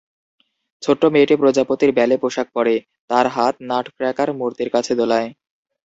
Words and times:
ছোট্ট 0.83 1.01
মেয়েটি 1.05 1.35
প্রজাপতির 1.35 1.91
ব্যালে 1.91 2.15
পোশাক 2.17 2.47
পরে, 2.55 2.75
তার 3.09 3.25
হাত 3.27 3.55
নাটক্র্যাকার 3.69 4.29
মূর্তির 4.39 4.69
কাছে 4.69 4.93
দোলায়। 4.95 5.29